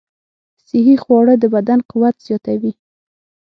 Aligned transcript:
صحي 0.67 0.95
خواړه 1.03 1.33
د 1.39 1.43
بدن 1.55 1.79
قوت 1.89 2.15
زیاتوي. 2.27 2.71